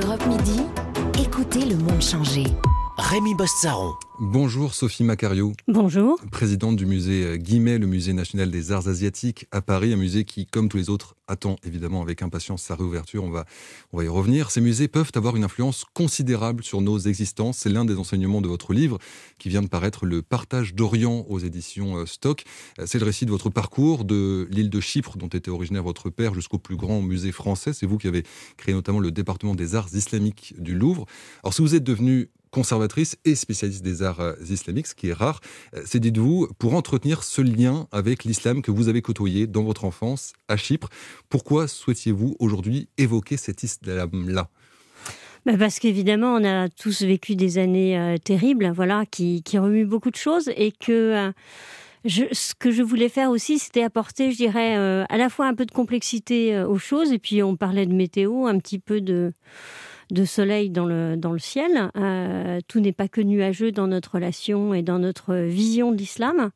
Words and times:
Europe 0.00 0.24
Midi, 0.26 0.60
écoutez 1.18 1.64
le 1.64 1.76
monde 1.76 2.00
changer. 2.00 2.44
Rémi 2.98 3.34
Bossaron. 3.34 3.94
Bonjour 4.20 4.74
Sophie 4.74 5.04
Macario. 5.04 5.52
Bonjour. 5.68 6.18
Présidente 6.32 6.74
du 6.74 6.86
musée 6.86 7.24
euh, 7.24 7.36
Guimet, 7.36 7.78
le 7.78 7.86
musée 7.86 8.12
national 8.12 8.50
des 8.50 8.72
arts 8.72 8.88
asiatiques 8.88 9.46
à 9.52 9.62
Paris, 9.62 9.92
un 9.92 9.96
musée 9.96 10.24
qui, 10.24 10.44
comme 10.44 10.68
tous 10.68 10.76
les 10.76 10.90
autres, 10.90 11.14
attend 11.28 11.54
évidemment 11.62 12.02
avec 12.02 12.22
impatience 12.22 12.62
sa 12.62 12.74
réouverture. 12.74 13.22
On 13.22 13.30
va, 13.30 13.44
on 13.92 13.98
va 13.98 14.04
y 14.04 14.08
revenir. 14.08 14.50
Ces 14.50 14.60
musées 14.60 14.88
peuvent 14.88 15.12
avoir 15.14 15.36
une 15.36 15.44
influence 15.44 15.84
considérable 15.94 16.64
sur 16.64 16.80
nos 16.80 16.98
existences. 16.98 17.58
C'est 17.58 17.68
l'un 17.68 17.84
des 17.84 17.96
enseignements 17.96 18.40
de 18.40 18.48
votre 18.48 18.72
livre 18.72 18.98
qui 19.38 19.50
vient 19.50 19.62
de 19.62 19.68
paraître, 19.68 20.04
Le 20.04 20.20
partage 20.20 20.74
d'Orient 20.74 21.24
aux 21.28 21.38
éditions 21.38 21.98
euh, 21.98 22.06
Stock. 22.06 22.42
Euh, 22.80 22.86
c'est 22.86 22.98
le 22.98 23.04
récit 23.04 23.24
de 23.24 23.30
votre 23.30 23.50
parcours 23.50 24.04
de 24.04 24.48
l'île 24.50 24.70
de 24.70 24.80
Chypre, 24.80 25.16
dont 25.16 25.28
était 25.28 25.50
originaire 25.50 25.84
votre 25.84 26.10
père, 26.10 26.34
jusqu'au 26.34 26.58
plus 26.58 26.76
grand 26.76 27.02
musée 27.02 27.30
français. 27.30 27.72
C'est 27.72 27.86
vous 27.86 27.98
qui 27.98 28.08
avez 28.08 28.24
créé 28.56 28.74
notamment 28.74 28.98
le 28.98 29.12
département 29.12 29.54
des 29.54 29.76
arts 29.76 29.90
islamiques 29.94 30.54
du 30.58 30.74
Louvre. 30.74 31.06
Alors, 31.44 31.54
si 31.54 31.62
vous 31.62 31.76
êtes 31.76 31.84
devenu 31.84 32.30
conservatrice 32.50 33.16
et 33.24 33.34
spécialiste 33.34 33.82
des 33.82 34.02
arts 34.02 34.20
euh, 34.20 34.34
islamiques, 34.48 34.86
ce 34.86 34.94
qui 34.94 35.08
est 35.08 35.12
rare. 35.12 35.40
Euh, 35.74 35.82
c'est, 35.84 36.00
dites-vous, 36.00 36.48
pour 36.58 36.74
entretenir 36.74 37.22
ce 37.22 37.42
lien 37.42 37.86
avec 37.92 38.24
l'islam 38.24 38.62
que 38.62 38.70
vous 38.70 38.88
avez 38.88 39.02
côtoyé 39.02 39.46
dans 39.46 39.64
votre 39.64 39.84
enfance 39.84 40.32
à 40.48 40.56
Chypre. 40.56 40.88
Pourquoi 41.28 41.68
souhaitiez-vous 41.68 42.36
aujourd'hui 42.38 42.88
évoquer 42.98 43.36
cet 43.36 43.62
islam-là? 43.62 44.48
Bah, 45.46 45.52
parce 45.58 45.78
qu'évidemment, 45.78 46.34
on 46.34 46.44
a 46.44 46.68
tous 46.68 47.02
vécu 47.02 47.36
des 47.36 47.58
années 47.58 47.98
euh, 47.98 48.16
terribles, 48.18 48.70
voilà, 48.74 49.04
qui, 49.06 49.42
remuent 49.54 49.86
beaucoup 49.86 50.10
de 50.10 50.16
choses, 50.16 50.50
et 50.56 50.72
que 50.72 51.32
ce 52.04 52.54
que 52.58 52.70
je 52.70 52.82
voulais 52.82 53.08
faire 53.08 53.30
aussi, 53.30 53.58
c'était 53.58 53.82
apporter, 53.82 54.30
je 54.30 54.36
dirais, 54.36 54.76
à 54.76 55.16
la 55.16 55.28
fois 55.28 55.46
un 55.46 55.54
peu 55.54 55.66
de 55.66 55.72
complexité 55.72 56.60
aux 56.62 56.78
choses, 56.78 57.12
et 57.12 57.18
puis 57.18 57.42
on 57.42 57.56
parlait 57.56 57.86
de 57.86 57.94
météo, 57.94 58.46
un 58.46 58.58
petit 58.58 58.78
peu 58.78 59.00
de 59.00 59.32
de 60.10 60.24
soleil 60.24 60.70
dans 60.70 60.86
le, 60.86 61.16
dans 61.16 61.32
le 61.32 61.38
ciel. 61.38 61.90
Euh, 61.96 62.60
tout 62.66 62.80
n'est 62.80 62.92
pas 62.92 63.08
que 63.08 63.20
nuageux 63.20 63.72
dans 63.72 63.86
notre 63.86 64.14
relation 64.14 64.74
et 64.74 64.82
dans 64.82 64.98
notre 64.98 65.34
vision 65.34 65.92
de 65.92 65.96
l'islam. 65.96 66.50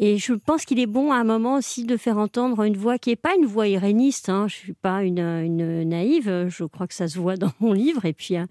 Et 0.00 0.16
je 0.16 0.32
pense 0.32 0.64
qu'il 0.64 0.78
est 0.78 0.86
bon 0.86 1.10
à 1.10 1.16
un 1.16 1.24
moment 1.24 1.56
aussi 1.56 1.84
de 1.84 1.96
faire 1.96 2.18
entendre 2.18 2.62
une 2.62 2.76
voix 2.76 2.98
qui 2.98 3.10
n'est 3.10 3.16
pas 3.16 3.34
une 3.36 3.46
voix 3.46 3.66
iréniste. 3.66 4.28
Hein. 4.28 4.46
Je 4.46 4.54
ne 4.54 4.60
suis 4.60 4.72
pas 4.74 5.02
une, 5.02 5.18
une, 5.18 5.82
naïve, 5.82 6.46
je 6.48 6.64
crois 6.64 6.86
que 6.86 6.94
ça 6.94 7.08
se 7.08 7.18
voit 7.18 7.36
dans 7.36 7.50
mon 7.58 7.72
livre. 7.72 8.04
Et 8.04 8.12
puis, 8.12 8.36
euh, 8.36 8.46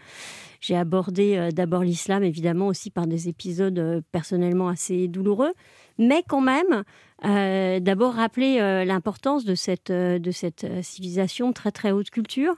j'ai 0.60 0.76
abordé 0.76 1.38
euh, 1.38 1.52
d'abord 1.52 1.84
l'islam, 1.84 2.22
évidemment, 2.22 2.68
aussi 2.68 2.90
par 2.90 3.08
des 3.08 3.30
épisodes 3.30 4.04
personnellement 4.12 4.68
assez 4.68 5.08
douloureux. 5.08 5.54
Mais 5.98 6.22
quand 6.28 6.42
même, 6.42 6.84
d'abord 7.24 8.14
rappeler 8.14 8.86
l'importance 8.86 9.46
de 9.46 9.56
cette, 9.56 9.92
de 9.92 10.32
cette 10.32 10.68
civilisation 10.84 11.54
très 11.54 11.72
très 11.72 11.92
haute 11.92 12.12
culture. 12.12 12.56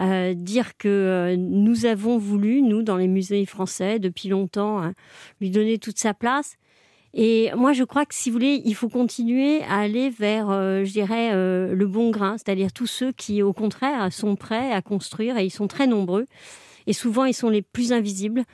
Euh, 0.00 0.34
dire 0.34 0.76
que 0.76 0.88
euh, 0.88 1.36
nous 1.36 1.84
avons 1.84 2.18
voulu, 2.18 2.62
nous, 2.62 2.82
dans 2.82 2.96
les 2.96 3.08
musées 3.08 3.44
français, 3.46 3.98
depuis 3.98 4.28
longtemps, 4.28 4.80
hein, 4.80 4.94
lui 5.40 5.50
donner 5.50 5.78
toute 5.78 5.98
sa 5.98 6.14
place. 6.14 6.56
Et 7.14 7.50
moi, 7.56 7.72
je 7.72 7.82
crois 7.82 8.06
que 8.06 8.14
si 8.14 8.30
vous 8.30 8.34
voulez, 8.34 8.62
il 8.64 8.74
faut 8.74 8.88
continuer 8.88 9.62
à 9.62 9.78
aller 9.78 10.08
vers, 10.10 10.50
euh, 10.50 10.84
je 10.84 10.92
dirais, 10.92 11.32
le 11.32 11.86
bon 11.86 12.10
grain, 12.10 12.36
c'est-à-dire 12.36 12.72
tous 12.72 12.86
ceux 12.86 13.12
qui, 13.12 13.42
au 13.42 13.52
contraire, 13.52 14.12
sont 14.12 14.36
prêts 14.36 14.72
à 14.72 14.82
construire, 14.82 15.36
et 15.38 15.46
ils 15.46 15.50
sont 15.50 15.68
très 15.68 15.86
nombreux. 15.86 16.26
Et 16.86 16.92
souvent, 16.92 17.24
ils 17.24 17.34
sont 17.34 17.48
les 17.48 17.62
plus 17.62 17.92
invisibles. 17.92 18.44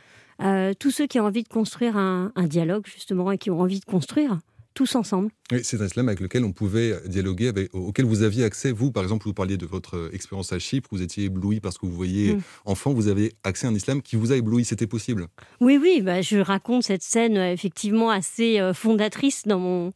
tous 0.78 0.90
ceux 0.90 1.06
qui 1.06 1.20
ont 1.20 1.26
envie 1.26 1.42
de 1.42 1.48
construire 1.48 1.96
un 1.96 2.30
dialogue, 2.44 2.86
justement, 2.86 3.32
et 3.32 3.38
qui 3.38 3.50
ont 3.50 3.60
envie 3.60 3.80
de 3.80 3.84
construire 3.84 4.38
tous 4.74 4.94
ensemble. 4.96 5.30
Oui, 5.52 5.60
c'est 5.62 5.78
un 5.78 5.84
islam 5.84 6.08
avec 6.08 6.20
lequel 6.20 6.42
on 6.42 6.52
pouvait 6.52 6.94
dialoguer, 7.06 7.48
avec, 7.48 7.74
auquel 7.74 8.06
vous 8.06 8.22
aviez 8.22 8.44
accès. 8.44 8.72
Vous, 8.72 8.90
par 8.90 9.02
exemple, 9.02 9.24
vous 9.26 9.34
parliez 9.34 9.58
de 9.58 9.66
votre 9.66 9.98
euh, 9.98 10.10
expérience 10.14 10.54
à 10.54 10.58
Chypre, 10.58 10.88
vous 10.90 11.02
étiez 11.02 11.24
ébloui 11.24 11.60
parce 11.60 11.76
que 11.76 11.84
vous 11.84 11.92
voyez 11.92 12.36
mm. 12.36 12.40
enfant, 12.64 12.94
vous 12.94 13.08
avez 13.08 13.34
accès 13.44 13.66
à 13.66 13.70
un 13.70 13.74
islam 13.74 14.00
qui 14.00 14.16
vous 14.16 14.32
a 14.32 14.36
ébloui, 14.36 14.64
c'était 14.64 14.86
possible? 14.86 15.26
Oui, 15.60 15.78
oui, 15.78 16.00
bah, 16.00 16.22
je 16.22 16.38
raconte 16.38 16.84
cette 16.84 17.02
scène 17.02 17.36
euh, 17.36 17.52
effectivement 17.52 18.08
assez 18.08 18.58
euh, 18.58 18.72
fondatrice 18.72 19.42
dans, 19.46 19.58
mon, 19.58 19.92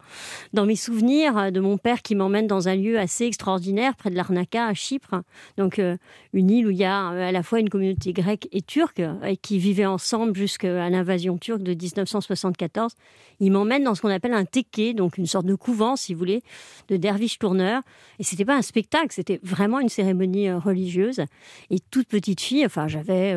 dans 0.53 0.67
mes 0.67 0.77
souvenirs 0.77 1.51
de 1.51 1.61
mon 1.61 1.79
père 1.79 2.03
qui 2.03 2.15
m'emmène 2.15 2.47
dans 2.47 2.69
un 2.69 2.77
lieu 2.77 2.99
assez 2.99 3.25
extraordinaire 3.25 3.97
près 3.97 4.11
de 4.11 4.17
Larnaca 4.17 4.67
à 4.67 4.75
Chypre, 4.75 5.23
donc 5.57 5.81
une 6.33 6.51
île 6.51 6.67
où 6.67 6.71
il 6.71 6.77
y 6.77 6.85
a 6.85 7.09
à 7.09 7.33
la 7.33 7.43
fois 7.43 7.61
une 7.61 7.71
communauté 7.71 8.13
grecque 8.13 8.49
et 8.53 8.61
turque 8.61 9.01
et 9.25 9.37
qui 9.39 9.59
vivaient 9.59 9.87
ensemble 9.87 10.37
jusqu'à 10.37 10.91
l'invasion 10.91 11.39
turque 11.39 11.63
de 11.63 11.73
1974. 11.73 12.93
Il 13.41 13.53
m'emmène 13.53 13.85
dans 13.85 13.95
ce 13.95 14.03
qu'on 14.03 14.09
appelle 14.09 14.35
un 14.35 14.45
donc 14.95 15.19
une 15.19 15.27
sorte 15.27 15.38
de 15.43 15.55
couvent, 15.55 15.97
si 15.97 16.15
vous 16.15 16.19
voulez, 16.19 16.43
de 16.89 16.97
derviches 16.97 17.39
tourneurs. 17.39 17.83
Et 18.19 18.25
c'était 18.25 18.45
pas 18.45 18.57
un 18.57 18.63
spectacle, 18.63 19.09
c'était 19.11 19.41
vraiment 19.43 19.81
une 19.81 19.89
cérémonie 19.89 20.49
euh, 20.49 20.59
religieuse. 20.59 21.23
Et 21.71 21.79
toute 21.91 22.09
petite 22.09 22.41
fille, 22.41 22.65
enfin 22.65 22.89
j'avais 22.89 23.33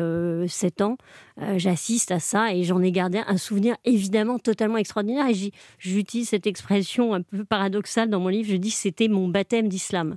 7 0.48 0.80
euh, 0.80 0.84
ans, 0.84 0.96
euh, 1.40 1.58
j'assiste 1.58 2.10
à 2.10 2.20
ça 2.20 2.54
et 2.54 2.64
j'en 2.64 2.82
ai 2.82 2.92
gardé 2.92 3.22
un 3.26 3.36
souvenir 3.36 3.76
évidemment 3.84 4.38
totalement 4.38 4.76
extraordinaire. 4.76 5.28
Et 5.28 5.52
j'utilise 5.78 6.28
cette 6.28 6.46
expression 6.46 7.14
un 7.14 7.22
peu 7.22 7.44
paradoxale 7.44 8.10
dans 8.10 8.20
mon 8.20 8.28
livre, 8.28 8.48
je 8.50 8.56
dis 8.56 8.70
c'était 8.70 9.08
mon 9.08 9.28
baptême 9.28 9.68
d'islam. 9.68 10.16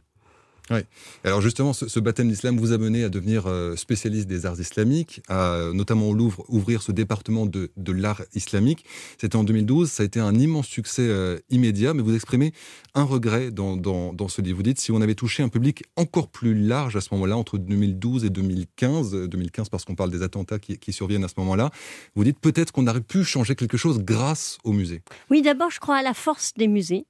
Oui. 0.72 0.80
Alors 1.24 1.42
justement, 1.42 1.74
ce, 1.74 2.00
baptême 2.00 2.28
d'islam 2.28 2.58
vous 2.58 2.72
a 2.72 2.78
mené 2.78 3.04
à 3.04 3.10
devenir 3.10 3.46
euh, 3.46 3.76
spécialiste 3.76 4.28
des 4.28 4.46
arts 4.46 4.60
islamiques, 4.60 5.22
à 5.28 5.70
notamment 5.74 6.10
au 6.10 6.14
Louvre 6.14 6.44
ouvrir 6.50 6.82
ce 6.82 6.92
département 6.92 7.46
de, 7.46 7.70
l'art 7.92 8.24
islamique. 8.34 8.86
C'était 9.20 9.36
en 9.36 9.44
2012, 9.44 9.90
ça 9.90 10.04
a 10.04 10.06
été 10.06 10.20
un 10.20 10.34
immense 10.36 10.68
succès 10.68 11.04
euh, 11.04 11.38
immédiat, 11.50 11.94
mais 11.94 12.02
vous 12.02 12.16
exprimez 12.16 12.54
un 12.94 13.04
regret 13.04 13.52
dans, 13.52 14.28
ce 14.28 14.42
livre. 14.42 14.58
Vous 14.58 14.64
dites, 14.64 14.80
si 14.80 14.92
on 14.92 15.02
avait 15.02 15.16
touché 15.16 15.44
un 15.44 15.50
public 15.50 15.84
encore 15.96 16.30
plus 16.30 16.56
large 16.56 16.96
à 16.96 17.02
ce 17.02 17.10
moment-là, 17.14 17.38
entre 17.38 17.58
2012 17.58 18.26
et 18.26 18.30
2015, 18.30 19.28
2015 19.28 19.68
euh, 19.68 19.70
parce 19.70 19.86
qu'on 19.86 19.96
parle 19.96 20.12
des 20.12 20.24
attentats 20.24 20.60
qui, 20.60 20.78
qui 20.78 20.94
surviennent 20.94 21.24
à 21.24 21.28
ce 21.28 21.36
moment-là, 21.38 21.70
vous 22.16 22.24
dites 22.24 22.40
peut-être 22.40 22.72
qu'on 22.72 22.88
aurait 22.88 23.02
pu 23.02 23.24
changer 23.24 23.56
quelque 23.56 23.78
chose 23.78 24.00
grâce 24.00 24.58
au 24.64 24.72
musée. 24.72 25.02
Oui, 25.30 25.42
d'abord, 25.42 25.70
je 25.70 25.80
crois 25.80 25.98
à 25.98 26.04
la 26.04 26.14
force 26.14 26.54
des 26.56 26.68
musées. 26.68 27.06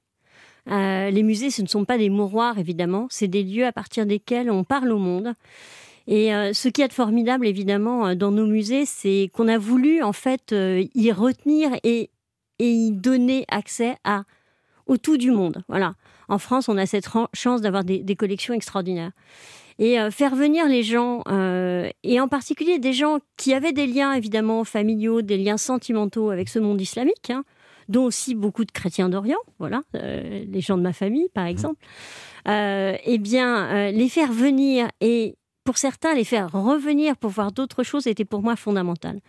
Euh, 0.70 1.10
les 1.10 1.22
musées, 1.22 1.50
ce 1.50 1.62
ne 1.62 1.68
sont 1.68 1.84
pas 1.84 1.98
des 1.98 2.10
mouroirs, 2.10 2.58
évidemment, 2.58 3.06
c'est 3.10 3.28
des 3.28 3.42
lieux 3.42 3.66
à 3.66 3.72
partir 3.72 4.06
desquels 4.06 4.50
on 4.50 4.64
parle 4.64 4.90
au 4.92 4.98
monde. 4.98 5.34
Et 6.08 6.34
euh, 6.34 6.52
ce 6.52 6.68
qui 6.68 6.82
est 6.82 6.92
formidable, 6.92 7.46
évidemment, 7.46 8.08
euh, 8.08 8.14
dans 8.14 8.30
nos 8.30 8.46
musées, 8.46 8.84
c'est 8.84 9.30
qu'on 9.32 9.48
a 9.48 9.58
voulu, 9.58 10.02
en 10.02 10.12
fait, 10.12 10.52
y 10.52 11.12
retenir 11.12 11.70
et, 11.82 12.10
y 12.58 12.92
donner 12.92 13.44
accès 13.48 13.96
à, 14.04 14.24
au 14.86 14.96
tout 14.96 15.16
du 15.16 15.30
monde. 15.30 15.62
Voilà. 15.68 15.94
En 16.28 16.38
France, 16.38 16.68
on 16.68 16.76
a 16.76 16.86
cette 16.86 17.08
chance 17.34 17.60
d'avoir 17.60 17.84
des, 17.84 18.16
collections 18.16 18.54
extraordinaires. 18.54 19.12
Et 19.78 19.98
faire 20.10 20.34
venir 20.34 20.66
les 20.66 20.82
gens, 20.82 21.22
et 22.02 22.18
en 22.18 22.28
particulier 22.28 22.78
des 22.78 22.94
gens 22.94 23.18
qui 23.36 23.52
avaient 23.52 23.74
des 23.74 23.86
liens, 23.86 24.12
évidemment, 24.14 24.64
familiaux, 24.64 25.22
des 25.22 25.36
liens 25.36 25.58
sentimentaux 25.58 26.30
avec 26.30 26.48
ce 26.48 26.58
monde 26.58 26.80
islamique, 26.80 27.30
hein, 27.30 27.44
dont 27.88 28.04
aussi 28.04 28.34
beaucoup 28.34 28.64
de 28.64 28.72
chrétiens 28.72 29.08
d'Orient, 29.08 29.38
voilà, 29.58 29.82
euh, 29.94 30.44
les 30.48 30.60
gens 30.60 30.76
de 30.76 30.82
ma 30.82 30.92
famille 30.92 31.28
par 31.34 31.46
exemple, 31.46 31.80
euh, 32.48 32.96
eh 33.04 33.18
bien, 33.18 33.66
euh, 33.66 33.90
les 33.90 34.08
faire 34.08 34.32
venir 34.32 34.88
et 35.00 35.36
pour 35.66 35.78
certains, 35.78 36.14
les 36.14 36.24
faire 36.24 36.50
revenir 36.50 37.16
pour 37.16 37.30
voir 37.30 37.52
d'autres 37.52 37.82
choses 37.82 38.06
était 38.06 38.24
pour 38.24 38.40
moi 38.40 38.56
fondamental. 38.56 39.20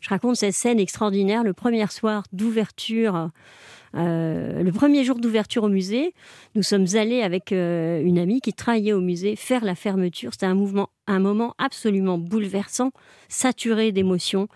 Je 0.00 0.10
raconte 0.10 0.36
cette 0.36 0.52
scène 0.52 0.78
extraordinaire, 0.78 1.42
le 1.42 1.54
premier 1.54 1.86
soir 1.88 2.22
d'ouverture 2.32 3.30
euh, 3.94 4.62
le 4.62 4.72
premier 4.72 5.04
jour 5.04 5.18
d'ouverture 5.18 5.62
au 5.62 5.68
musée, 5.68 6.12
nous 6.54 6.62
sommes 6.62 6.86
allés 6.94 7.22
avec 7.22 7.50
euh, 7.50 8.02
une 8.02 8.18
amie 8.18 8.42
qui 8.42 8.52
travaillait 8.52 8.92
au 8.92 9.00
musée 9.00 9.36
faire 9.36 9.64
la 9.64 9.74
fermeture. 9.74 10.32
C'était 10.32 10.44
un 10.44 10.54
mouvement, 10.54 10.90
un 11.06 11.18
moment 11.18 11.54
absolument 11.56 12.18
bouleversant, 12.18 12.92
saturé 13.28 13.92
d'émotions. 13.92 14.48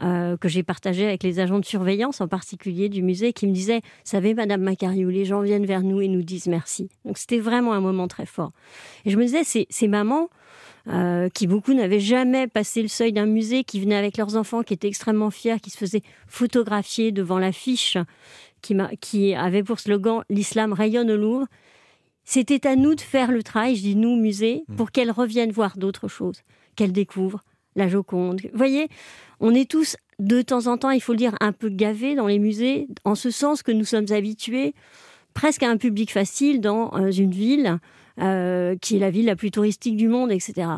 Euh, 0.00 0.36
que 0.36 0.48
j'ai 0.48 0.62
partagé 0.62 1.04
avec 1.04 1.24
les 1.24 1.40
agents 1.40 1.58
de 1.58 1.64
surveillance, 1.64 2.20
en 2.20 2.28
particulier 2.28 2.88
du 2.88 3.02
musée, 3.02 3.32
qui 3.32 3.48
me 3.48 3.52
disaient 3.52 3.80
Savez, 4.04 4.32
Madame 4.32 4.62
Macariou, 4.62 5.08
les 5.08 5.24
gens 5.24 5.40
viennent 5.40 5.66
vers 5.66 5.82
nous 5.82 6.00
et 6.00 6.06
nous 6.06 6.22
disent 6.22 6.46
merci. 6.46 6.88
Donc 7.04 7.18
c'était 7.18 7.40
vraiment 7.40 7.72
un 7.72 7.80
moment 7.80 8.06
très 8.06 8.26
fort. 8.26 8.52
Et 9.04 9.10
je 9.10 9.16
me 9.16 9.24
disais 9.24 9.42
ces 9.44 9.88
mamans, 9.88 10.28
qui 11.34 11.46
beaucoup 11.46 11.74
n'avaient 11.74 12.00
jamais 12.00 12.46
passé 12.46 12.80
le 12.80 12.88
seuil 12.88 13.12
d'un 13.12 13.26
musée, 13.26 13.64
qui 13.64 13.80
venaient 13.80 13.96
avec 13.96 14.16
leurs 14.16 14.36
enfants, 14.36 14.62
qui 14.62 14.74
étaient 14.74 14.88
extrêmement 14.88 15.30
fiers, 15.30 15.60
qui 15.60 15.70
se 15.70 15.76
faisaient 15.76 16.02
photographier 16.26 17.12
devant 17.12 17.38
l'affiche 17.38 17.98
qui, 19.00 19.34
avait 19.34 19.62
pour 19.62 19.80
slogan 19.80 20.22
L'islam 20.28 20.72
rayonne 20.72 21.10
au 21.10 21.16
Louvre. 21.16 21.46
C'était 22.24 22.66
à 22.66 22.76
nous 22.76 22.94
de 22.94 23.00
faire 23.00 23.30
le 23.30 23.42
travail, 23.42 23.76
je 23.76 23.82
dis 23.82 23.96
nous, 23.96 24.16
musée, 24.16 24.64
hmm. 24.68 24.76
pour 24.76 24.90
qu'elles 24.90 25.10
reviennent 25.10 25.52
voir 25.52 25.78
d'autres 25.78 26.08
choses, 26.08 26.42
qu'elles 26.76 26.92
découvrent 26.92 27.42
la 27.74 27.88
Joconde. 27.88 28.40
Vous 28.42 28.58
voyez, 28.58 28.88
on 29.40 29.54
est 29.54 29.70
tous, 29.70 29.96
de 30.18 30.42
temps 30.42 30.66
en 30.66 30.76
temps, 30.76 30.90
il 30.90 31.00
faut 31.00 31.12
le 31.12 31.18
dire, 31.18 31.34
un 31.40 31.52
peu 31.52 31.68
gavés 31.68 32.14
dans 32.14 32.26
les 32.26 32.38
musées, 32.38 32.88
en 33.04 33.14
ce 33.14 33.30
sens 33.30 33.62
que 33.62 33.72
nous 33.72 33.84
sommes 33.84 34.10
habitués 34.10 34.74
presque 35.32 35.62
à 35.62 35.70
un 35.70 35.76
public 35.76 36.12
facile 36.12 36.60
dans 36.60 36.92
euh, 36.96 37.12
une 37.12 37.30
ville 37.30 37.78
euh, 38.20 38.76
qui 38.76 38.96
est 38.96 38.98
la 38.98 39.10
ville 39.10 39.26
la 39.26 39.36
plus 39.36 39.50
touristique 39.50 39.96
du 39.96 40.08
monde, 40.08 40.30
etc. 40.32 40.68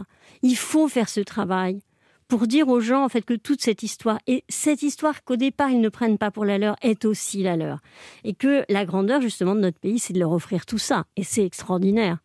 Il 0.42 0.56
faut 0.56 0.88
faire 0.88 1.08
ce 1.08 1.20
travail 1.20 1.80
pour 2.28 2.46
dire 2.46 2.68
aux 2.68 2.80
gens 2.80 3.04
en 3.04 3.08
fait 3.08 3.22
que 3.22 3.34
toute 3.34 3.60
cette 3.60 3.82
histoire 3.82 4.18
et 4.26 4.44
cette 4.48 4.82
histoire 4.82 5.24
qu'au 5.24 5.36
départ 5.36 5.70
ils 5.70 5.80
ne 5.80 5.88
prennent 5.88 6.16
pas 6.16 6.30
pour 6.30 6.44
la 6.44 6.58
leur 6.58 6.76
est 6.80 7.04
aussi 7.04 7.42
la 7.42 7.56
leur 7.56 7.80
et 8.22 8.34
que 8.34 8.64
la 8.68 8.84
grandeur 8.84 9.20
justement 9.20 9.56
de 9.56 9.60
notre 9.60 9.80
pays 9.80 9.98
c'est 9.98 10.12
de 10.12 10.20
leur 10.20 10.30
offrir 10.30 10.64
tout 10.64 10.78
ça 10.78 11.06
et 11.16 11.24
c'est 11.24 11.44
extraordinaire. 11.44 12.18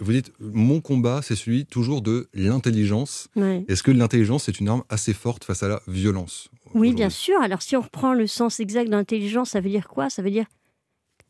Vous 0.00 0.12
dites, 0.12 0.32
mon 0.40 0.80
combat, 0.80 1.20
c'est 1.22 1.36
celui 1.36 1.64
toujours 1.64 2.02
de 2.02 2.28
l'intelligence. 2.34 3.28
Est-ce 3.68 3.84
que 3.84 3.92
l'intelligence 3.92 4.48
est 4.48 4.58
une 4.58 4.68
arme 4.68 4.82
assez 4.88 5.12
forte 5.12 5.44
face 5.44 5.62
à 5.62 5.68
la 5.68 5.80
violence 5.86 6.50
Oui, 6.74 6.92
bien 6.92 7.08
sûr. 7.08 7.40
Alors 7.40 7.62
si 7.62 7.76
on 7.76 7.82
reprend 7.82 8.12
le 8.12 8.26
sens 8.26 8.58
exact 8.58 8.86
de 8.86 8.90
l'intelligence, 8.90 9.50
ça 9.50 9.60
veut 9.60 9.70
dire 9.70 9.86
quoi? 9.86 10.10
Ça 10.10 10.22
veut 10.22 10.30
dire 10.30 10.46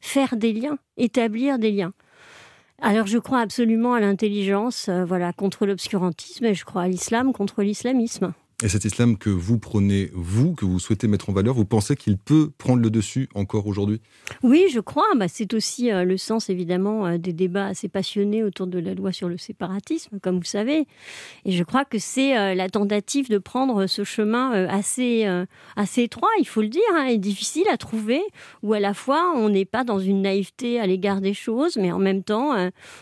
faire 0.01 0.37
des 0.37 0.55
liens, 0.55 0.79
établir 0.97 1.59
des 1.59 1.71
liens. 1.71 1.93
Alors 2.81 3.07
je 3.07 3.19
crois 3.19 3.41
absolument 3.41 3.95
à 3.95 4.01
l'intelligence, 4.01 4.89
euh, 4.89 5.05
voilà, 5.05 5.33
contre 5.33 5.67
l'obscurantisme, 5.67 6.45
et 6.45 6.55
je 6.55 6.65
crois 6.65 6.83
à 6.83 6.89
l'islam 6.89 7.33
contre 7.33 7.63
l'islamisme. 7.63 8.35
Et 8.65 8.71
cet 8.71 8.87
islam 8.87 9.19
que 9.19 9.29
vous 9.29 9.59
prenez, 9.59 10.11
vous, 10.15 10.55
que 10.55 10.65
vous 10.65 10.79
souhaitez 10.79 11.09
mettre 11.09 11.29
en 11.29 11.35
valeur, 11.35 11.55
vous 11.55 11.67
pensez 11.67 11.95
qu'il 11.95 12.17
peut 12.17 12.51
prendre 12.57 12.81
le 12.81 12.89
dessus 12.89 13.29
encore 13.35 13.67
aujourd'hui? 13.67 14.01
Oui, 14.43 14.69
je 14.73 14.81
crois. 14.81 15.05
Bah, 15.15 15.29
c'est 15.29 15.53
aussi 15.53 15.93
euh, 15.93 16.05
le 16.05 16.17
sens, 16.17 16.49
évidemment, 16.49 17.07
euh, 17.07 17.19
des 17.19 17.35
débats 17.35 17.67
assez 17.67 17.89
passionnés 17.89 18.43
autour 18.43 18.67
de 18.67 18.79
la 18.79 18.95
loi 18.95 19.13
sur 19.13 19.29
le 19.29 19.37
séparatisme, 19.37 20.21
comme 20.23 20.39
vous 20.39 20.45
savez. 20.45 20.87
Et 21.45 21.53
je 21.53 21.63
crois 21.65 21.85
que 21.85 21.99
c'est 21.99 22.39
euh, 22.39 22.55
la 22.55 22.71
tentative 22.71 23.29
de 23.29 23.37
prendre 23.37 23.87
ce 23.87 24.05
chemin 24.05 24.53
assez, 24.69 25.27
assez 25.77 26.05
étroit, 26.05 26.31
il 26.41 26.47
faut 26.47 26.63
le 26.63 26.69
dire, 26.69 26.81
hein, 26.95 27.05
et 27.09 27.19
difficile 27.19 27.67
à 27.71 27.77
trouver, 27.77 28.23
où 28.63 28.73
à 28.73 28.81
la 28.81 28.95
fois 28.95 29.35
on 29.37 29.51
n'est 29.51 29.67
pas 29.67 29.85
dans 29.85 29.99
une 29.99 30.23
naïveté 30.23 30.81
à 30.81 30.87
l'égard 30.87 31.21
des 31.21 31.35
choses, 31.35 31.77
mais 31.77 31.93
en 31.93 31.99
même 31.99 32.23
temps, 32.23 32.55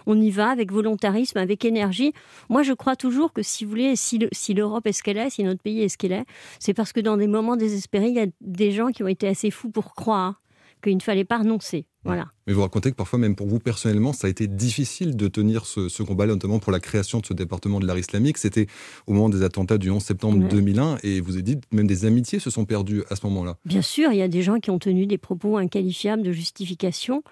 on 0.06 0.20
y 0.20 0.30
va 0.30 0.50
avec 0.50 0.72
volontarisme, 0.72 1.38
avec 1.38 1.64
énergie. 1.64 2.12
Moi, 2.48 2.64
je 2.64 2.72
crois 2.72 2.96
toujours 2.96 3.32
que, 3.32 3.42
si 3.42 3.64
vous 3.64 3.70
voulez, 3.70 3.94
si 3.94 4.54
l'Europe 4.54 4.86
est 4.88 4.92
ce 4.92 5.02
qu'elle 5.02 5.18
est, 5.18 5.30
si 5.30 5.43
notre 5.44 5.62
pays 5.62 5.82
est 5.82 5.88
ce 5.88 5.98
qu'il 5.98 6.12
est, 6.12 6.24
c'est 6.58 6.74
parce 6.74 6.92
que 6.92 7.00
dans 7.00 7.16
des 7.16 7.26
moments 7.26 7.56
désespérés, 7.56 8.08
il 8.08 8.14
y 8.14 8.20
a 8.20 8.26
des 8.40 8.72
gens 8.72 8.88
qui 8.88 9.02
ont 9.02 9.08
été 9.08 9.28
assez 9.28 9.50
fous 9.50 9.70
pour 9.70 9.94
croire 9.94 10.40
qu'il 10.84 10.96
ne 10.96 11.02
fallait 11.02 11.24
pas 11.24 11.38
renoncer. 11.38 11.86
Voilà. 12.04 12.26
Mais 12.46 12.52
vous 12.52 12.60
racontez 12.60 12.90
que 12.90 12.96
parfois, 12.96 13.18
même 13.18 13.34
pour 13.34 13.46
vous 13.46 13.58
personnellement, 13.58 14.12
ça 14.12 14.26
a 14.26 14.30
été 14.30 14.46
difficile 14.46 15.16
de 15.16 15.28
tenir 15.28 15.64
ce, 15.64 16.02
combat, 16.02 16.26
notamment 16.26 16.58
pour 16.58 16.70
la 16.70 16.80
création 16.80 17.20
de 17.20 17.26
ce 17.26 17.32
département 17.32 17.80
de 17.80 17.86
l'art 17.86 17.98
islamique. 17.98 18.36
C'était 18.36 18.66
au 19.06 19.14
moment 19.14 19.30
des 19.30 19.42
attentats 19.42 19.78
du 19.78 19.90
11 19.90 20.02
septembre 20.02 20.46
2001, 20.48 20.98
et 21.02 21.22
vous 21.22 21.32
avez 21.32 21.42
dit 21.42 21.58
même 21.72 21.86
des 21.86 22.04
amitiés 22.04 22.38
se 22.38 22.50
sont 22.50 22.66
perdues 22.66 23.02
à 23.08 23.16
ce 23.16 23.24
moment-là. 23.26 23.56
Bien 23.64 23.80
sûr, 23.80 24.12
il 24.12 24.18
y 24.18 24.22
a 24.22 24.28
des 24.28 24.42
gens 24.42 24.60
qui 24.60 24.70
ont 24.70 24.78
tenu 24.78 25.06
des 25.06 25.16
propos 25.16 25.56
inqualifiables 25.56 26.22
de 26.22 26.32
justification, 26.32 27.22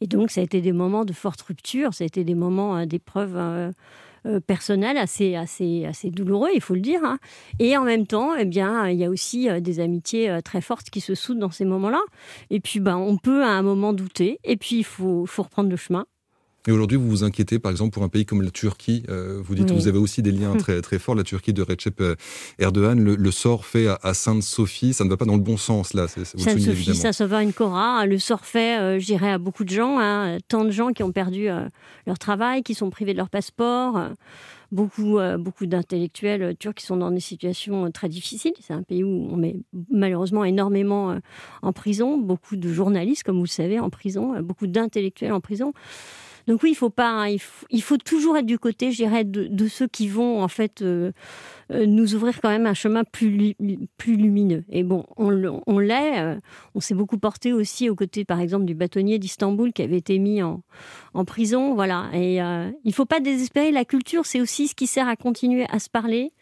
et 0.00 0.08
donc 0.08 0.32
ça 0.32 0.40
a 0.40 0.44
été 0.44 0.60
des 0.60 0.72
moments 0.72 1.04
de 1.04 1.12
forte 1.12 1.40
rupture, 1.42 1.94
ça 1.94 2.02
a 2.02 2.06
été 2.06 2.24
des 2.24 2.34
moments 2.34 2.76
euh, 2.76 2.86
d'épreuve. 2.86 3.36
Euh, 3.36 3.70
euh, 4.26 4.40
personnel 4.40 4.96
assez, 4.96 5.36
assez, 5.36 5.84
assez 5.84 6.10
douloureux, 6.10 6.48
il 6.54 6.60
faut 6.60 6.74
le 6.74 6.80
dire. 6.80 7.00
Hein. 7.04 7.18
Et 7.58 7.76
en 7.76 7.84
même 7.84 8.06
temps, 8.06 8.34
eh 8.34 8.44
bien, 8.44 8.88
il 8.88 8.98
y 8.98 9.04
a 9.04 9.10
aussi 9.10 9.48
euh, 9.48 9.60
des 9.60 9.78
amitiés 9.78 10.28
euh, 10.28 10.40
très 10.40 10.60
fortes 10.60 10.90
qui 10.90 11.00
se 11.00 11.14
soudent 11.14 11.40
dans 11.40 11.50
ces 11.50 11.64
moments-là. 11.64 12.00
Et 12.50 12.60
puis, 12.60 12.80
ben, 12.80 12.96
on 12.96 13.18
peut 13.18 13.44
à 13.44 13.50
un 13.50 13.62
moment 13.62 13.92
douter, 13.92 14.40
et 14.44 14.56
puis 14.56 14.78
il 14.78 14.84
faut, 14.84 15.26
faut 15.26 15.44
reprendre 15.44 15.70
le 15.70 15.76
chemin. 15.76 16.06
Et 16.68 16.72
aujourd'hui, 16.72 16.98
vous 16.98 17.08
vous 17.08 17.24
inquiétez, 17.24 17.58
par 17.60 17.70
exemple, 17.70 17.92
pour 17.92 18.02
un 18.02 18.08
pays 18.08 18.26
comme 18.26 18.42
la 18.42 18.50
Turquie. 18.50 19.04
Euh, 19.08 19.40
vous 19.42 19.54
dites 19.54 19.68
que 19.68 19.72
vous 19.72 19.86
avez 19.86 19.98
aussi 19.98 20.20
des 20.20 20.32
liens 20.32 20.54
très, 20.58 20.80
très 20.82 20.98
forts. 20.98 21.14
La 21.14 21.22
Turquie 21.22 21.52
de 21.52 21.62
Recep 21.62 22.00
euh, 22.00 22.16
Erdogan, 22.58 23.02
le, 23.02 23.30
sort 23.30 23.64
fait 23.64 23.86
à, 24.02 24.14
Sainte-Sophie, 24.14 24.92
ça 24.92 25.04
ne 25.04 25.10
va 25.10 25.16
pas 25.16 25.26
dans 25.26 25.36
le 25.36 25.42
bon 25.42 25.56
sens, 25.56 25.94
là. 25.94 26.08
Sainte-Sophie, 26.08 26.96
ça, 26.96 27.12
ça 27.12 27.26
va 27.26 27.42
une 27.42 27.52
Cora. 27.52 28.04
Le 28.06 28.18
sort 28.18 28.44
fait, 28.44 28.80
euh, 28.80 28.98
je 28.98 29.06
dirais, 29.06 29.30
à 29.30 29.38
beaucoup 29.38 29.64
de 29.64 29.70
gens. 29.70 29.98
Hein. 30.00 30.38
tant 30.48 30.64
de 30.64 30.70
gens 30.70 30.92
qui 30.92 31.02
ont 31.04 31.12
perdu 31.12 31.48
leur 32.06 32.18
travail, 32.18 32.62
qui 32.62 32.74
sont 32.74 32.90
privés 32.90 33.12
de 33.12 33.18
leur 33.18 33.30
passeport. 33.30 34.00
beaucoup, 34.72 35.18
beaucoup 35.38 35.66
d'intellectuels 35.66 36.56
turcs 36.58 36.74
qui 36.74 36.86
sont 36.86 36.96
dans 36.96 37.12
des 37.12 37.20
situations 37.20 37.90
très 37.92 38.08
difficiles. 38.08 38.54
C'est 38.60 38.74
un 38.74 38.82
pays 38.82 39.04
où 39.04 39.28
on 39.30 39.36
met 39.36 39.56
malheureusement 39.90 40.44
énormément 40.44 41.16
en 41.62 41.72
prison. 41.72 42.18
Beaucoup 42.18 42.56
de 42.56 42.68
journalistes, 42.72 43.22
comme 43.22 43.36
vous 43.36 43.44
le 43.44 43.48
savez, 43.48 43.78
en 43.78 43.90
prison. 43.90 44.40
beaucoup 44.40 44.66
d'intellectuels 44.66 45.32
en 45.32 45.40
prison. 45.40 45.72
Donc 46.46 46.62
oui, 46.62 46.70
il 46.70 46.74
faut 46.76 46.90
pas, 46.90 47.08
hein, 47.08 47.36
il, 47.70 47.82
faut, 47.82 47.96
toujours 47.96 48.36
être 48.36 48.46
du 48.46 48.58
côté, 48.58 48.92
je 48.92 48.96
dirais, 48.96 49.24
de, 49.24 49.68
ceux 49.68 49.88
qui 49.88 50.06
vont 50.06 50.42
en 50.42 50.48
fait 50.48 50.80
euh, 50.80 51.10
euh, 51.72 51.86
nous 51.86 52.14
ouvrir 52.14 52.40
quand 52.40 52.50
même 52.50 52.66
un 52.66 52.74
chemin 52.74 53.02
plus, 53.02 53.54
plus 53.96 54.16
lumineux. 54.16 54.64
Et 54.70 54.84
bon, 54.84 55.04
on, 55.16 55.30
l'est. 55.78 56.20
Euh, 56.20 56.36
on 56.76 56.80
s'est 56.80 56.94
beaucoup 56.94 57.18
porté 57.18 57.52
aussi 57.52 57.90
aux 57.90 57.96
côtés, 57.96 58.24
par 58.24 58.40
exemple, 58.40 58.64
du 58.64 58.74
bâtonnier 58.74 59.18
d'Istanbul 59.18 59.72
qui 59.72 59.82
avait 59.82 59.98
été 59.98 60.18
mis 60.18 60.40
en, 60.42 60.62
prison. 61.26 61.74
Voilà. 61.74 62.10
Et 62.12 62.38
il 62.84 62.94
faut 62.94 63.06
pas 63.06 63.20
désespérer. 63.20 63.72
La 63.72 63.84
culture, 63.84 64.24
c'est 64.24 64.40
aussi 64.40 64.68
ce 64.68 64.74
qui 64.74 64.86
sert 64.86 65.08
à 65.08 65.16
continuer 65.16 65.66
à 65.70 65.80
se 65.80 65.90
parler 65.90 66.32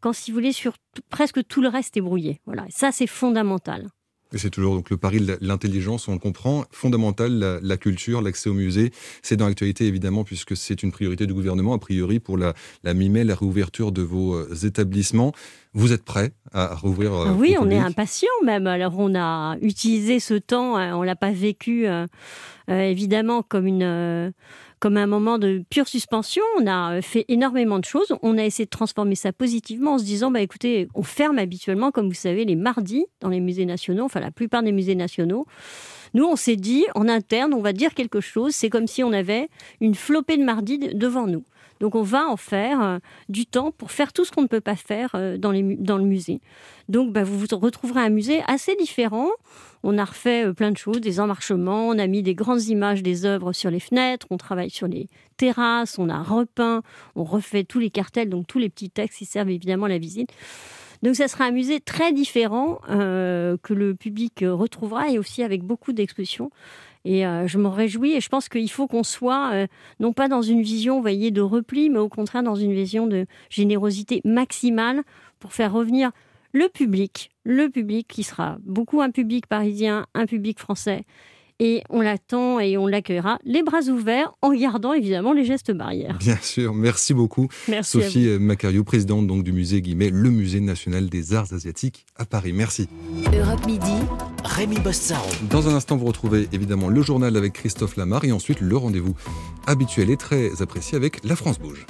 quand, 0.00 0.12
si 0.12 0.30
vous 0.30 0.36
voulez, 0.36 0.52
sur 0.52 0.74
presque 1.08 1.46
tout 1.46 1.62
le 1.62 1.68
reste 1.68 1.96
est 1.96 2.00
brouillé. 2.00 2.40
Voilà. 2.46 2.64
ça, 2.68 2.90
c'est 2.90 3.06
fondamental. 3.06 3.86
Et 4.36 4.38
c'est 4.38 4.50
toujours 4.50 4.74
donc 4.74 4.90
le 4.90 4.98
pari 4.98 5.18
de 5.18 5.38
l'intelligence, 5.40 6.08
on 6.08 6.12
le 6.12 6.18
comprend, 6.18 6.66
fondamental, 6.70 7.58
la, 7.62 7.76
culture, 7.78 8.20
l'accès 8.20 8.50
au 8.50 8.52
musée. 8.52 8.92
C'est 9.22 9.36
dans 9.36 9.46
l'actualité 9.46 9.86
évidemment, 9.86 10.24
puisque 10.24 10.54
c'est 10.58 10.82
une 10.82 10.92
priorité 10.92 11.26
du 11.26 11.32
gouvernement, 11.32 11.72
a 11.72 11.78
priori, 11.78 12.20
pour 12.20 12.36
la, 12.36 12.52
la 12.84 12.92
mi-mai, 12.92 13.24
la 13.24 13.34
réouverture 13.34 13.92
de 13.92 14.02
vos 14.02 14.34
euh, 14.34 14.54
établissements. 14.62 15.32
Vous 15.72 15.94
êtes 15.94 16.04
prêt 16.04 16.32
à 16.52 16.74
rouvrir 16.74 17.14
euh, 17.14 17.32
Oui, 17.32 17.56
on 17.58 17.70
est 17.70 17.78
impatient 17.78 18.28
même. 18.44 18.66
Alors 18.66 18.98
on 18.98 19.14
a 19.14 19.56
utilisé 19.62 20.20
ce 20.20 20.34
temps, 20.34 20.76
hein, 20.76 20.94
on 20.94 21.02
l'a 21.02 21.16
pas 21.16 21.32
vécu 21.32 21.86
euh, 21.86 22.06
évidemment 22.68 23.42
comme 23.42 23.66
une 23.66 24.34
comme 24.80 24.96
un 24.96 25.06
moment 25.06 25.38
de 25.38 25.64
pure 25.70 25.88
suspension. 25.88 26.42
On 26.60 26.66
a 26.66 27.00
fait 27.02 27.24
énormément 27.28 27.78
de 27.78 27.84
choses. 27.84 28.14
On 28.22 28.38
a 28.38 28.44
essayé 28.44 28.64
de 28.64 28.70
transformer 28.70 29.14
ça 29.14 29.32
positivement 29.32 29.94
en 29.94 29.98
se 29.98 30.04
disant, 30.04 30.30
bah 30.30 30.40
écoutez, 30.40 30.88
on 30.94 31.02
ferme 31.02 31.38
habituellement, 31.38 31.90
comme 31.90 32.08
vous 32.08 32.14
savez, 32.14 32.44
les 32.44 32.56
mardis 32.56 33.06
dans 33.20 33.28
les 33.28 33.40
musées 33.40 33.66
nationaux, 33.66 34.04
enfin 34.04 34.20
la 34.20 34.30
plupart 34.30 34.62
des 34.62 34.72
musées 34.72 34.94
nationaux. 34.94 35.46
Nous, 36.14 36.24
on 36.24 36.36
s'est 36.36 36.56
dit, 36.56 36.86
en 36.94 37.08
interne, 37.08 37.52
on 37.52 37.60
va 37.60 37.72
dire 37.72 37.94
quelque 37.94 38.20
chose. 38.20 38.54
C'est 38.54 38.70
comme 38.70 38.86
si 38.86 39.02
on 39.02 39.12
avait 39.12 39.48
une 39.80 39.94
flopée 39.94 40.36
de 40.36 40.44
mardis 40.44 40.78
devant 40.78 41.26
nous. 41.26 41.44
Donc 41.80 41.94
on 41.94 42.02
va 42.02 42.26
en 42.26 42.36
faire 42.36 42.82
euh, 42.82 42.98
du 43.28 43.46
temps 43.46 43.70
pour 43.70 43.90
faire 43.90 44.12
tout 44.12 44.24
ce 44.24 44.32
qu'on 44.32 44.42
ne 44.42 44.46
peut 44.46 44.60
pas 44.60 44.76
faire 44.76 45.10
euh, 45.14 45.36
dans, 45.36 45.52
le 45.52 46.04
musée. 46.04 46.40
Donc 46.88 47.12
bah, 47.12 47.24
vous 47.24 47.38
vous 47.38 47.46
retrouverez 47.52 48.00
un 48.00 48.08
musée 48.08 48.42
assez 48.46 48.74
différent. 48.76 49.28
On 49.82 49.98
a 49.98 50.04
refait 50.04 50.46
euh, 50.46 50.52
plein 50.52 50.70
de 50.70 50.76
choses, 50.76 51.00
des 51.00 51.20
emmarchements, 51.20 51.88
on 51.88 51.98
a 51.98 52.06
mis 52.06 52.22
des 52.22 52.34
grandes 52.34 52.64
images 52.64 53.02
des 53.02 53.24
œuvres 53.24 53.52
sur 53.52 53.70
les 53.70 53.80
fenêtres, 53.80 54.26
on 54.30 54.36
travaille 54.36 54.70
sur 54.70 54.88
les 54.88 55.08
terrasses, 55.36 55.98
on 55.98 56.08
a 56.08 56.22
repeint, 56.22 56.82
on 57.14 57.24
refait 57.24 57.64
tous 57.64 57.78
les 57.78 57.90
cartels, 57.90 58.30
donc 58.30 58.46
tous 58.46 58.58
les 58.58 58.68
petits 58.68 58.90
textes 58.90 59.18
qui 59.18 59.26
servent 59.26 59.50
évidemment 59.50 59.86
à 59.86 59.90
la 59.90 59.98
visite. 59.98 60.30
Donc 61.02 61.14
ça 61.14 61.28
sera 61.28 61.44
un 61.44 61.50
musée 61.50 61.78
très 61.80 62.10
différent 62.14 62.80
que 62.88 63.74
le 63.74 63.94
public 63.94 64.42
retrouvera 64.42 65.10
et 65.10 65.18
aussi 65.18 65.42
avec 65.42 65.62
beaucoup 65.62 65.92
d'expositions. 65.92 66.50
Et 67.06 67.24
euh, 67.24 67.46
je 67.46 67.56
m'en 67.56 67.70
réjouis 67.70 68.14
et 68.14 68.20
je 68.20 68.28
pense 68.28 68.48
qu'il 68.48 68.68
faut 68.68 68.88
qu'on 68.88 69.04
soit 69.04 69.52
euh, 69.52 69.66
non 70.00 70.12
pas 70.12 70.26
dans 70.26 70.42
une 70.42 70.60
vision, 70.60 71.00
voyez, 71.00 71.30
de 71.30 71.40
repli, 71.40 71.88
mais 71.88 72.00
au 72.00 72.08
contraire 72.08 72.42
dans 72.42 72.56
une 72.56 72.74
vision 72.74 73.06
de 73.06 73.26
générosité 73.48 74.20
maximale 74.24 75.04
pour 75.38 75.52
faire 75.52 75.72
revenir 75.72 76.10
le 76.52 76.68
public, 76.68 77.30
le 77.44 77.68
public 77.68 78.08
qui 78.08 78.24
sera 78.24 78.56
beaucoup 78.64 79.02
un 79.02 79.12
public 79.12 79.46
parisien, 79.46 80.06
un 80.14 80.26
public 80.26 80.58
français. 80.58 81.04
Et 81.58 81.82
on 81.88 82.02
l'attend 82.02 82.60
et 82.60 82.76
on 82.76 82.86
l'accueillera 82.86 83.38
les 83.44 83.62
bras 83.62 83.80
ouverts 83.88 84.32
en 84.42 84.52
gardant 84.52 84.92
évidemment 84.92 85.32
les 85.32 85.44
gestes 85.44 85.72
barrières. 85.72 86.18
Bien 86.18 86.36
sûr, 86.42 86.74
merci 86.74 87.14
beaucoup. 87.14 87.48
Merci 87.68 88.02
Sophie 88.02 88.28
Macariou, 88.38 88.84
présidente 88.84 89.26
donc 89.26 89.42
du 89.42 89.52
musée 89.52 89.80
Guimet, 89.80 90.10
le 90.10 90.30
musée 90.30 90.60
national 90.60 91.08
des 91.08 91.32
arts 91.32 91.52
asiatiques 91.54 92.04
à 92.16 92.26
Paris. 92.26 92.52
Merci. 92.52 92.88
Europe 93.32 93.64
Midi, 93.66 93.96
Rémi 94.44 94.78
Bossaro. 94.80 95.26
Dans 95.50 95.66
un 95.68 95.74
instant, 95.74 95.96
vous 95.96 96.06
retrouvez 96.06 96.46
évidemment 96.52 96.88
le 96.88 97.00
journal 97.00 97.36
avec 97.36 97.54
Christophe 97.54 97.96
Lamar 97.96 98.24
et 98.24 98.32
ensuite 98.32 98.60
le 98.60 98.76
rendez-vous 98.76 99.14
habituel 99.66 100.10
et 100.10 100.16
très 100.18 100.60
apprécié 100.60 100.96
avec 100.96 101.24
La 101.24 101.36
France 101.36 101.58
Bouge. 101.58 101.86